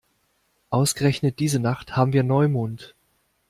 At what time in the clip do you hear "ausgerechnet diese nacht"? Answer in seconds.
0.71-1.95